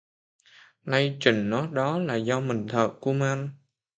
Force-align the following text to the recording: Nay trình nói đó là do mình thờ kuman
Nay 0.85 1.17
trình 1.19 1.49
nói 1.49 1.67
đó 1.71 1.99
là 1.99 2.15
do 2.15 2.39
mình 2.39 2.67
thờ 2.67 2.89
kuman 3.01 3.49